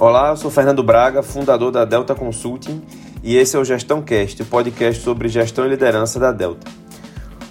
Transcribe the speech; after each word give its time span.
Olá, 0.00 0.30
eu 0.30 0.36
sou 0.38 0.50
Fernando 0.50 0.82
Braga, 0.82 1.22
fundador 1.22 1.70
da 1.70 1.84
Delta 1.84 2.14
Consulting, 2.14 2.82
e 3.22 3.36
esse 3.36 3.54
é 3.54 3.58
o 3.58 3.64
Gestão 3.66 4.00
Cast, 4.00 4.40
o 4.40 4.46
podcast 4.46 5.02
sobre 5.02 5.28
gestão 5.28 5.66
e 5.66 5.68
liderança 5.68 6.18
da 6.18 6.32
Delta. 6.32 6.66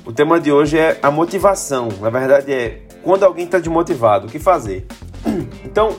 O 0.03 0.11
tema 0.11 0.39
de 0.39 0.51
hoje 0.51 0.75
é 0.75 0.97
a 1.03 1.11
motivação. 1.11 1.89
Na 2.01 2.09
verdade, 2.09 2.51
é 2.51 2.81
quando 3.03 3.23
alguém 3.23 3.45
está 3.45 3.59
desmotivado, 3.59 4.25
o 4.25 4.29
que 4.31 4.39
fazer? 4.39 4.87
Então, 5.63 5.95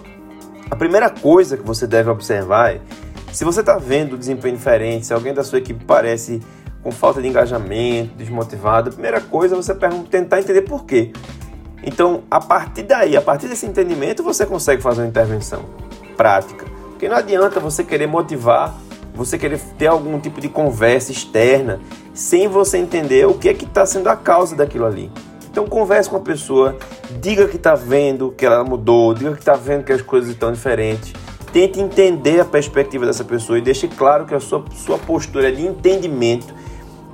a 0.68 0.74
primeira 0.74 1.08
coisa 1.08 1.56
que 1.56 1.62
você 1.62 1.86
deve 1.86 2.10
observar 2.10 2.74
é 2.74 2.80
se 3.30 3.44
você 3.44 3.60
está 3.60 3.78
vendo 3.78 4.18
desempenho 4.18 4.56
diferente, 4.56 5.06
se 5.06 5.14
alguém 5.14 5.32
da 5.32 5.44
sua 5.44 5.58
equipe 5.58 5.84
parece 5.84 6.42
com 6.82 6.90
falta 6.90 7.22
de 7.22 7.28
engajamento, 7.28 8.16
desmotivado, 8.16 8.88
a 8.88 8.92
primeira 8.92 9.20
coisa 9.20 9.54
é 9.54 9.56
você 9.56 9.72
tentar 10.10 10.40
entender 10.40 10.62
por 10.62 10.84
quê. 10.84 11.12
Então, 11.84 12.24
a 12.28 12.40
partir 12.40 12.82
daí, 12.82 13.16
a 13.16 13.22
partir 13.22 13.46
desse 13.46 13.66
entendimento, 13.66 14.24
você 14.24 14.44
consegue 14.44 14.82
fazer 14.82 15.02
uma 15.02 15.06
intervenção 15.06 15.64
prática. 16.10 16.66
Porque 16.90 17.08
não 17.08 17.16
adianta 17.16 17.58
você 17.58 17.82
querer 17.82 18.06
motivar, 18.06 18.74
você 19.14 19.38
querer 19.38 19.58
ter 19.78 19.86
algum 19.86 20.18
tipo 20.20 20.40
de 20.40 20.48
conversa 20.48 21.12
externa, 21.12 21.80
sem 22.12 22.48
você 22.48 22.78
entender 22.78 23.26
o 23.26 23.34
que 23.34 23.48
é 23.48 23.54
que 23.54 23.64
está 23.64 23.86
sendo 23.86 24.08
a 24.08 24.16
causa 24.16 24.54
daquilo 24.54 24.86
ali. 24.86 25.10
Então 25.50 25.66
converse 25.66 26.08
com 26.08 26.16
a 26.16 26.20
pessoa, 26.20 26.76
diga 27.20 27.48
que 27.48 27.56
está 27.56 27.74
vendo 27.74 28.30
que 28.30 28.46
ela 28.46 28.62
mudou, 28.62 29.12
diga 29.12 29.32
que 29.32 29.40
está 29.40 29.54
vendo 29.54 29.84
que 29.84 29.92
as 29.92 30.02
coisas 30.02 30.30
estão 30.30 30.52
diferentes. 30.52 31.12
Tente 31.52 31.80
entender 31.80 32.40
a 32.40 32.44
perspectiva 32.44 33.04
dessa 33.04 33.24
pessoa 33.24 33.58
e 33.58 33.60
deixe 33.60 33.88
claro 33.88 34.24
que 34.24 34.34
a 34.34 34.38
sua, 34.38 34.64
sua 34.76 34.96
postura 34.96 35.48
é 35.48 35.50
de 35.50 35.66
entendimento 35.66 36.54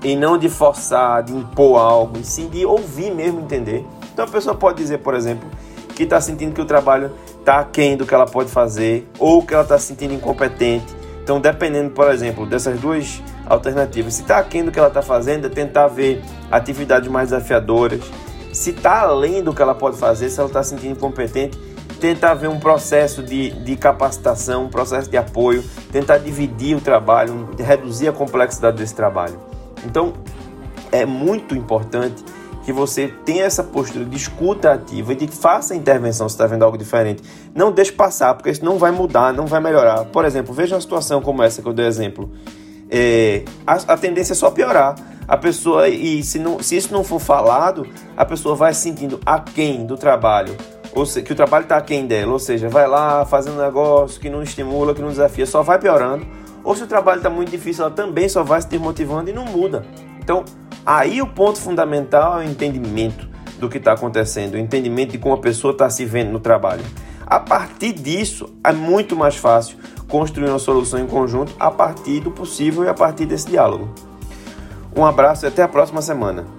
e 0.05 0.15
não 0.15 0.37
de 0.37 0.51
forçar, 0.51 1.23
de 1.23 1.33
impor 1.33 1.81
algo, 1.81 2.19
e 2.19 2.25
sim 2.25 2.49
de 2.49 2.67
ouvir 2.67 3.15
mesmo 3.15 3.41
entender. 3.41 3.87
Então 4.13 4.25
a 4.25 4.29
pessoa 4.29 4.55
pode 4.55 4.77
dizer, 4.77 4.99
por 4.99 5.15
exemplo, 5.15 5.49
que 5.95 6.03
está 6.03 6.21
sentindo 6.21 6.53
que 6.53 6.61
o 6.61 6.67
trabalho 6.67 7.11
está 7.47 7.61
aquém 7.61 7.97
do 7.97 8.05
que 8.05 8.13
ela 8.13 8.27
pode 8.27 8.51
fazer 8.51 9.09
ou 9.21 9.41
que 9.41 9.55
ela 9.55 9.63
está 9.63 9.79
se 9.79 9.87
sentindo 9.87 10.13
incompetente. 10.13 10.93
Então, 11.23 11.41
dependendo, 11.41 11.91
por 11.91 12.11
exemplo, 12.11 12.45
dessas 12.45 12.81
duas 12.81 13.23
alternativas, 13.47 14.15
se 14.15 14.23
está 14.23 14.39
aquém 14.39 14.65
do 14.65 14.73
que 14.73 14.79
ela 14.81 14.89
está 14.89 15.01
fazendo, 15.01 15.47
é 15.47 15.49
tentar 15.49 15.87
ver 15.87 16.25
atividades 16.51 17.09
mais 17.09 17.31
desafiadoras. 17.31 18.01
Se 18.53 18.71
está 18.71 19.03
além 19.03 19.45
do 19.45 19.55
que 19.55 19.63
ela 19.63 19.77
pode 19.77 19.97
fazer, 19.97 20.29
se 20.29 20.41
ela 20.41 20.49
está 20.49 20.61
se 20.65 20.71
sentindo 20.71 20.93
incompetente, 20.93 21.57
tentar 22.01 22.35
ver 22.35 22.49
um 22.49 22.59
processo 22.59 23.23
de, 23.23 23.51
de 23.51 23.77
capacitação, 23.77 24.65
um 24.65 24.69
processo 24.69 25.09
de 25.09 25.17
apoio, 25.17 25.63
tentar 25.93 26.19
dividir 26.19 26.77
o 26.77 26.81
trabalho, 26.81 27.49
reduzir 27.57 28.09
a 28.09 28.13
complexidade 28.13 28.77
desse 28.77 28.95
trabalho. 28.95 29.39
Então, 29.85 30.15
é 30.91 31.07
muito 31.07 31.55
importante 31.55 32.25
que 32.67 32.73
você 32.73 33.15
tenha 33.25 33.45
essa 33.45 33.63
postura 33.63 34.05
de 34.05 34.17
escuta 34.17 34.73
ativa 34.73 35.13
e 35.13 35.15
de 35.15 35.29
faça 35.29 35.73
a 35.73 35.77
intervenção 35.77 36.29
se 36.29 36.35
está 36.35 36.49
vendo 36.49 36.65
algo 36.65 36.77
diferente. 36.77 37.23
Não 37.55 37.71
deixe 37.71 37.93
passar, 37.93 38.35
porque 38.35 38.51
isso 38.51 38.65
não 38.65 38.77
vai 38.77 38.91
mudar, 38.91 39.33
não 39.33 39.47
vai 39.47 39.61
melhorar. 39.61 40.05
Por 40.07 40.25
exemplo, 40.25 40.53
veja 40.53 40.75
uma 40.75 40.81
situação 40.81 41.23
como 41.23 41.45
essa 41.45 41.63
que 41.63 41.69
eu 41.69 41.73
dei 41.73 41.87
exemplo. 41.87 42.29
É, 42.91 43.45
a, 43.65 43.75
a, 43.75 43.97
tendência 43.97 44.33
é 44.33 44.35
só 44.35 44.51
piorar. 44.51 44.97
A 45.29 45.37
pessoa, 45.37 45.89
e 45.89 46.25
se, 46.25 46.41
não, 46.41 46.61
se 46.61 46.77
isso 46.77 46.93
não 46.93 47.05
for 47.05 47.21
falado, 47.21 47.87
a 48.17 48.25
pessoa 48.25 48.57
vai 48.57 48.75
se 48.75 48.81
sentindo 48.81 49.21
aquém 49.25 49.87
do 49.87 49.97
trabalho, 49.97 50.57
ou 50.93 51.07
se, 51.07 51.23
que 51.23 51.33
o 51.33 51.37
trabalho 51.37 51.63
está 51.63 51.77
aquém 51.77 52.05
dela, 52.05 52.33
ou 52.33 52.39
seja, 52.41 52.69
vai 52.69 52.89
lá 52.89 53.25
fazendo 53.25 53.61
um 53.61 53.63
negócio 53.63 54.21
que 54.21 54.29
não 54.29 54.43
estimula, 54.43 54.93
que 54.93 55.01
não 55.01 55.11
desafia, 55.11 55.47
só 55.47 55.63
vai 55.63 55.79
piorando. 55.79 56.27
Ou 56.65 56.75
se 56.75 56.83
o 56.83 56.87
trabalho 56.89 57.19
está 57.19 57.31
muito 57.31 57.49
difícil, 57.49 57.85
ela 57.85 57.95
também 57.95 58.29
só 58.29 58.43
vai 58.43 58.61
se 58.61 58.67
desmotivando 58.67 59.31
e 59.31 59.33
não 59.33 59.45
muda. 59.45 59.87
Então, 60.19 60.45
Aí 60.87 61.21
o 61.21 61.27
ponto 61.27 61.59
fundamental 61.59 62.41
é 62.41 62.45
o 62.47 62.49
entendimento 62.49 63.29
do 63.59 63.69
que 63.69 63.79
está 63.79 63.93
acontecendo, 63.93 64.55
o 64.55 64.59
entendimento 64.59 65.11
de 65.11 65.19
como 65.19 65.35
a 65.35 65.39
pessoa 65.39 65.73
está 65.73 65.91
se 65.91 66.05
vendo 66.05 66.31
no 66.31 66.39
trabalho. 66.39 66.85
A 67.27 67.41
partir 67.41 67.93
disso, 67.93 68.55
é 68.63 68.73
muito 68.73 69.17
mais 69.17 69.35
fácil 69.35 69.79
construir 70.07 70.49
uma 70.49 70.61
solução 70.61 71.01
em 71.01 71.07
conjunto 71.09 71.53
a 71.59 71.73
partir 71.73 72.21
do 72.21 72.31
possível 72.31 72.85
e 72.85 72.89
a 72.89 72.95
partir 72.95 73.27
desse 73.27 73.49
diálogo. 73.49 73.89
Um 74.95 75.05
abraço 75.05 75.45
e 75.45 75.49
até 75.49 75.63
a 75.63 75.69
próxima 75.69 76.01
semana. 76.01 76.56